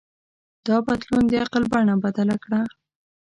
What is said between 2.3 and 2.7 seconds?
کړه.